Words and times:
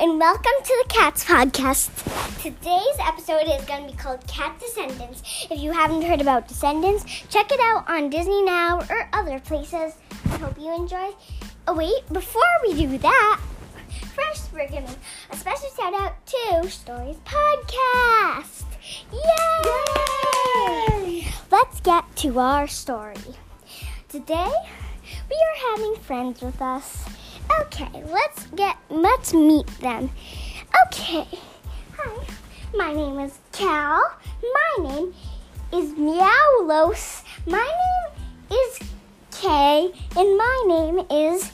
and 0.00 0.18
welcome 0.18 0.52
to 0.64 0.82
the 0.82 0.88
Cats 0.88 1.26
Podcast. 1.26 1.90
Today's 2.42 2.96
episode 3.00 3.42
is 3.42 3.62
going 3.66 3.86
to 3.86 3.92
be 3.92 3.98
called 3.98 4.26
Cat 4.26 4.58
Descendants. 4.58 5.46
If 5.50 5.60
you 5.60 5.72
haven't 5.72 6.00
heard 6.00 6.22
about 6.22 6.48
Descendants, 6.48 7.04
check 7.28 7.52
it 7.52 7.60
out 7.60 7.86
on 7.86 8.08
Disney 8.08 8.42
Now 8.42 8.80
or 8.88 9.10
other 9.12 9.38
places. 9.40 9.92
I 10.24 10.38
hope 10.38 10.58
you 10.58 10.74
enjoy. 10.74 11.10
Oh, 11.68 11.74
wait, 11.74 12.10
before 12.10 12.42
we 12.62 12.72
do 12.72 12.96
that, 12.96 13.40
first 14.14 14.50
we're 14.54 14.68
giving 14.68 14.88
a 15.32 15.36
special 15.36 15.68
shout 15.76 15.92
out 15.92 16.14
to 16.24 16.70
Stories 16.70 17.18
Podcast. 17.26 18.64
Yay! 21.04 21.30
Let's 21.50 21.78
get 21.82 22.16
to 22.16 22.38
our 22.38 22.66
story. 22.68 23.36
Today, 24.08 24.50
we 25.28 25.36
are 25.36 25.76
having 25.76 25.96
friends 25.96 26.40
with 26.40 26.62
us. 26.62 27.04
Okay, 27.58 28.04
let's 28.06 28.46
get 28.54 28.76
let's 28.90 29.34
meet 29.34 29.66
them. 29.80 30.10
Okay. 30.86 31.26
Hi. 31.96 32.24
My 32.74 32.92
name 32.92 33.18
is 33.18 33.38
Cal. 33.52 34.00
My 34.42 34.76
name 34.78 35.14
is 35.72 35.92
Meowlos. 35.94 37.22
My 37.46 37.66
name 37.66 38.58
is 38.58 38.78
Kay 39.32 39.90
and 40.16 40.38
my 40.38 40.64
name 40.66 40.98
is 41.10 41.50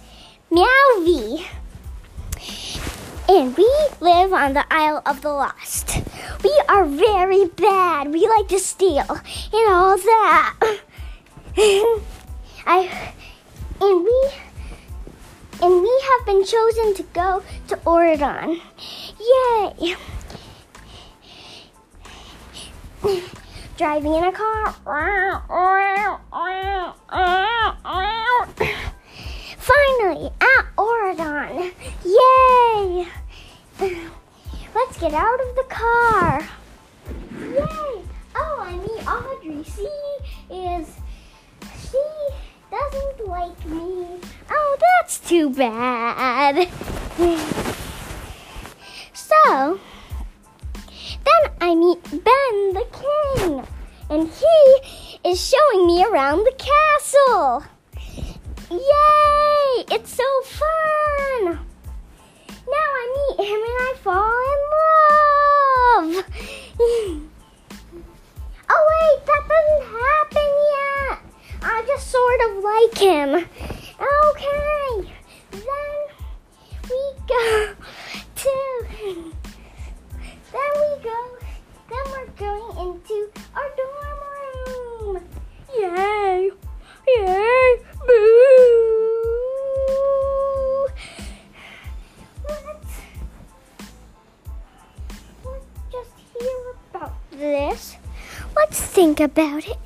Meovie. 0.51 1.47
And 3.29 3.57
we 3.57 3.69
live 4.01 4.33
on 4.33 4.53
the 4.53 4.65
Isle 4.71 5.03
of 5.07 5.23
the 5.23 5.31
Lost. 5.31 5.99
We 6.45 6.63
are 6.69 6.85
very 6.85 7.47
bad. 7.47 8.13
We 8.13 8.29
like 8.29 8.49
to 8.49 8.59
steal 8.59 9.07
and 9.09 9.73
all 9.73 9.97
that. 9.97 10.81
I 12.67 13.13
and 13.81 14.05
we 14.05 14.31
and 15.63 15.83
we 15.83 16.03
have 16.09 16.27
been 16.27 16.45
chosen 16.45 16.95
to 16.95 17.03
go 17.15 17.43
to 17.69 17.77
Auradon. 17.77 18.61
Yay! 19.19 19.97
Driving 23.77 24.15
in 24.15 24.25
a 24.25 24.33
car. 24.33 24.75
Finally, 29.59 30.31
at 30.41 30.67
Auradon. 30.77 31.73
Yay! 32.05 33.09
Let's 34.75 34.99
get 35.01 35.15
out 35.15 35.41
of 35.41 35.57
the 35.57 35.65
car. 35.69 36.49
Yay! 37.41 38.03
Oh, 38.35 38.61
I 38.61 38.77
meet 38.77 39.07
Audrey. 39.07 39.65
She 39.65 39.89
is. 40.55 40.87
She 41.91 42.05
doesn't 42.71 43.27
like 43.27 43.67
me. 43.67 44.21
That's 45.07 45.21
too 45.21 45.51
bad. 45.51 46.69
so, 49.13 49.79
then 51.25 51.53
I 51.61 51.77
meet 51.77 52.03
Ben 52.11 52.73
the 52.75 52.85
King, 52.91 53.65
and 54.11 54.29
he 54.29 55.29
is 55.31 55.41
showing 55.41 55.87
me 55.87 56.05
around 56.05 56.43
the 56.43 56.51
castle. 56.59 57.63
Yay! 58.69 59.85
It's 59.95 60.13
so 60.13 60.25
fun! 60.43 61.61
Now 62.67 62.89
I 62.99 63.07
meet 63.17 63.39
him 63.47 63.61
and 63.63 63.79
I 63.79 63.95
fall 64.03 64.43
in 64.55 64.61
love. 66.11 66.25
oh, 68.71 68.83
wait, 68.91 69.21
that 69.25 69.43
doesn't 69.55 69.85
happen 70.03 70.51
yet. 70.75 71.15
I 71.63 71.85
just 71.87 72.11
sort 72.11 72.41
of 72.41 72.57
like 72.65 72.99
him. 72.99 73.76
Okay, 74.37 75.09
then 75.51 75.97
we 76.91 77.01
go 77.27 77.75
to. 78.35 78.53
Then 80.53 80.73
we 80.75 80.91
go. 81.03 81.19
Then 81.89 82.05
we're 82.11 82.31
going 82.37 82.71
into 82.87 83.19
our 83.55 83.69
dorm 83.79 84.21
room. 84.67 85.25
Yay! 85.79 86.51
Yay! 87.09 87.69
Boo! 88.07 89.33
Let's, 92.47 92.95
let's 95.47 95.71
just 95.91 96.15
hear 96.39 96.61
about 96.93 97.15
this. 97.31 97.97
Let's 98.55 98.81
think 98.83 99.21
about 99.21 99.65
it. 99.67 99.79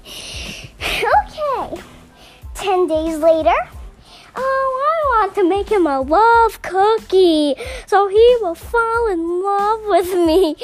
Okay. 0.83 1.83
Ten 2.55 2.89
days 2.89 3.19
later. 3.19 3.55
Oh, 4.37 5.17
I 5.17 5.27
want 5.27 5.35
to 5.37 5.49
make 5.49 5.69
him 5.69 5.87
a 5.87 6.01
love 6.01 6.63
cookie 6.63 7.55
so 7.87 8.09
he 8.09 8.37
will 8.41 8.55
fall 8.55 9.09
in 9.11 9.43
love 9.43 9.81
with 9.87 10.15
me. 10.15 10.57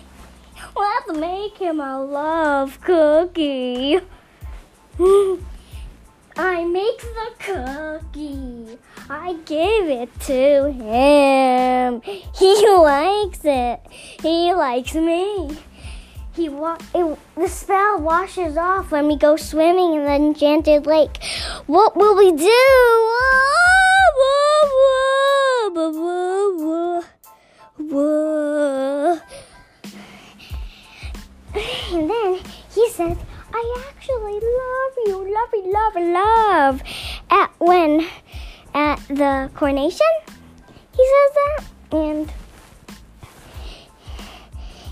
to 1.06 1.20
make 1.20 1.58
him 1.58 1.80
a 1.80 2.02
love 2.02 2.80
cookie. 2.80 3.98
I 6.36 6.64
make 6.64 7.00
the 7.00 7.30
cookie. 7.38 8.78
I 9.08 9.34
give 9.44 9.88
it 9.88 10.20
to 10.20 10.72
him. 10.72 12.00
He 12.34 12.68
likes 12.76 13.40
it. 13.44 13.80
He 13.90 14.52
likes 14.54 14.94
me. 14.94 15.58
He 16.34 16.48
wa- 16.48 16.78
it, 16.94 17.18
the 17.36 17.48
spell 17.48 18.00
washes 18.00 18.56
off 18.56 18.90
when 18.90 19.06
we 19.06 19.16
go 19.16 19.36
swimming 19.36 19.94
in 19.94 20.04
the 20.04 20.12
enchanted 20.12 20.84
lake. 20.86 21.22
What 21.66 21.96
will 21.96 22.16
we 22.16 22.32
do? 22.32 22.50
And 31.92 32.10
then 32.10 32.40
he 32.74 32.88
says, 32.90 33.16
I 33.52 33.84
actually 33.88 34.40
love 34.40 34.94
you, 35.06 35.32
love 35.32 35.50
you, 35.52 35.72
love, 35.72 35.94
love. 35.94 36.82
At 37.30 37.50
when 37.60 38.08
at 38.74 38.96
the 39.08 39.50
coronation, 39.54 40.06
he 40.96 41.06
says 41.06 41.34
that, 41.34 41.64
and 41.92 42.32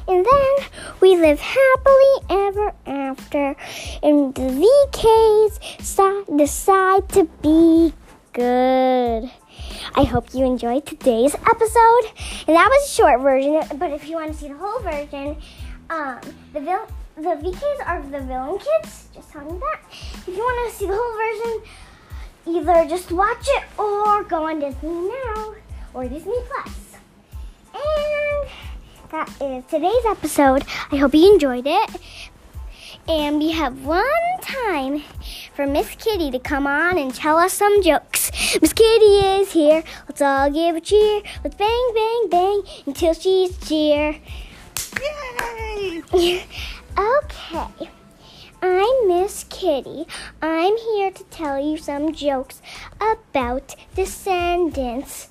and 0.09 0.27
then 0.27 0.67
we 1.03 1.17
live 1.17 1.41
happily 1.41 2.15
ever 2.31 2.73
after, 2.87 3.57
and 4.05 4.33
the 4.37 4.67
VKs 4.87 6.37
decide 6.39 7.09
to 7.09 7.25
be 7.43 7.93
good. 8.33 9.29
I 9.97 10.05
hope 10.05 10.33
you 10.33 10.45
enjoyed 10.45 10.87
today's 10.87 11.35
episode, 11.35 12.05
and 12.47 12.55
that 12.55 12.69
was 12.71 12.89
a 12.89 12.95
short 12.95 13.21
version. 13.21 13.61
But 13.79 13.91
if 13.91 14.09
you 14.09 14.15
want 14.15 14.33
to 14.33 14.39
see 14.39 14.47
the 14.47 14.55
whole 14.55 14.81
version, 14.81 15.37
um, 15.91 16.21
the 16.53 16.61
vil- 16.61 16.89
the 17.17 17.35
VKs 17.35 17.85
are 17.85 18.01
the 18.01 18.21
villain 18.21 18.61
kids. 18.61 19.09
Just 19.13 19.33
telling 19.33 19.55
you 19.55 19.59
that. 19.59 19.81
If 19.91 20.29
you 20.29 20.39
want 20.39 20.71
to 20.71 20.79
see 20.79 20.87
the 20.87 20.95
whole 20.95 21.17
version, 21.19 21.63
either 22.47 22.89
just 22.89 23.11
watch 23.11 23.49
it 23.49 23.65
or 23.77 24.23
go 24.23 24.47
on 24.47 24.61
Disney 24.61 25.11
Now 25.11 25.55
or 25.95 26.07
Disney 26.07 26.39
Plus. 26.47 26.82
That 29.13 29.29
is 29.43 29.63
today's 29.67 30.07
episode. 30.07 30.65
I 30.91 30.97
hope 30.97 31.15
you 31.15 31.35
enjoyed 31.35 31.67
it. 31.67 31.91
And 33.07 33.39
we 33.39 33.51
have 33.51 33.85
one 33.85 34.07
time 34.41 35.03
for 35.55 35.67
Miss 35.67 35.95
Kitty 35.97 36.31
to 36.31 36.39
come 36.39 36.67
on 36.67 36.97
and 36.97 37.15
tell 37.15 37.37
us 37.37 37.53
some 37.53 37.83
jokes. 37.83 38.31
Miss 38.63 38.73
Kitty 38.73 39.19
is 39.37 39.53
here. 39.53 39.85
Let's 40.09 40.23
all 40.23 40.51
give 40.51 40.77
a 40.77 40.81
cheer. 40.81 41.21
Let's 41.45 41.57
bang, 41.57 41.93
bang, 41.95 42.29
bang 42.31 42.63
until 42.87 43.13
she's 43.13 43.59
cheer. 43.69 44.17
Yay! 45.03 46.03
okay. 46.99 47.91
I'm 48.63 49.09
Miss 49.09 49.45
Kitty. 49.51 50.07
I'm 50.41 50.75
here 50.79 51.11
to 51.11 51.25
tell 51.25 51.61
you 51.63 51.77
some 51.77 52.15
jokes 52.15 52.63
about 52.99 53.75
descendants. 53.95 55.29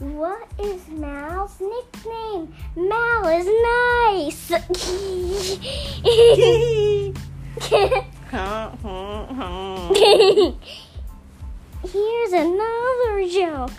What 0.00 0.48
is 0.60 0.86
Mal's 0.90 1.60
nickname? 1.60 2.54
Mal 2.76 3.26
is 3.34 3.48
nice. 3.66 4.48
Here's 11.92 12.32
another 12.32 13.28
joke. 13.28 13.72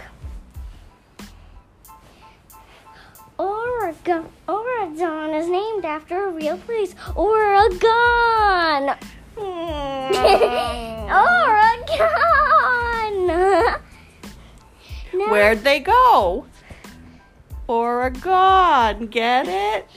Auradon, 3.39 4.25
Auradon 4.49 5.33
is 5.39 5.47
named 5.47 5.85
after 5.85 6.27
a 6.27 6.31
real 6.31 6.57
place, 6.57 6.95
Oregon. 7.15 8.95
Hmm. 9.39 10.11
Oregon. 11.87 13.79
Now- 15.19 15.31
Where'd 15.31 15.63
they 15.63 15.79
go? 15.81 16.45
Oregon, 17.67 19.07
get 19.07 19.47
it? 19.47 19.87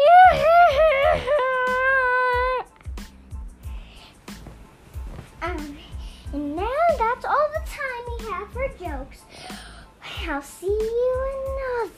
um, 5.42 5.76
and 6.32 6.56
now 6.56 6.68
that's 6.98 7.24
all 7.24 7.48
the 7.54 7.62
time 7.70 8.04
we 8.18 8.24
have 8.32 8.52
for 8.52 8.68
jokes. 8.78 9.22
I'll 10.28 10.42
see 10.42 10.66
you 10.66 11.30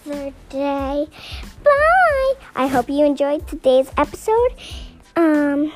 another 0.06 0.32
day. 0.49 1.06
Bye. 1.62 2.34
I 2.55 2.67
hope 2.67 2.88
you 2.88 3.05
enjoyed 3.05 3.46
today's 3.49 3.90
episode. 3.96 4.55
Um, 5.17 5.73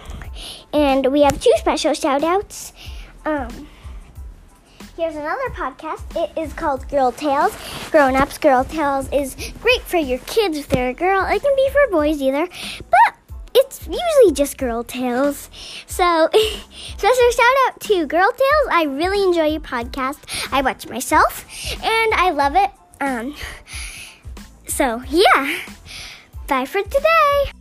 and 0.73 1.12
we 1.12 1.23
have 1.23 1.41
two 1.41 1.53
special 1.58 1.93
shout 1.94 2.23
outs. 2.25 2.73
Um, 3.25 3.69
Here's 4.96 5.14
another 5.14 5.50
podcast. 5.50 6.00
It 6.16 6.38
is 6.38 6.54
called 6.54 6.88
Girl 6.88 7.12
Tales. 7.12 7.54
Grown 7.90 8.16
Ups 8.16 8.38
Girl 8.38 8.64
Tales 8.64 9.10
is 9.12 9.37
great 9.60 9.82
for 9.82 9.98
your 9.98 10.19
kids 10.20 10.56
if 10.56 10.69
they're 10.69 10.88
a 10.88 10.94
girl. 10.94 11.22
It 11.26 11.43
can 11.43 11.54
be 11.54 11.69
for 11.70 11.90
boys 11.90 12.22
either, 12.22 12.48
but 12.78 13.14
it's 13.54 13.87
usually 13.87 14.32
just 14.32 14.56
Girl 14.56 14.82
Tales. 14.82 15.50
So, 15.87 16.31
special 16.32 17.31
shout 17.31 17.56
out 17.66 17.81
to 17.81 18.06
Girl 18.06 18.31
Tales. 18.31 18.69
I 18.70 18.84
really 18.84 19.22
enjoy 19.22 19.48
your 19.48 19.60
podcast. 19.60 20.20
I 20.50 20.62
watch 20.62 20.88
myself 20.88 21.44
and 21.84 22.14
I 22.14 22.31
love 22.31 22.56
it. 22.56 22.70
Um, 22.98 23.34
so, 24.66 25.02
yeah. 25.10 25.58
Bye 26.46 26.64
for 26.64 26.81
today. 26.81 27.56